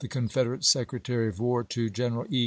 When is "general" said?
1.89-2.25